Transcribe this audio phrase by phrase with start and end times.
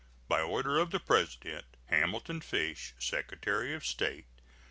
[0.27, 4.25] By order of the President: HAMILTON FISH, Secretary of State.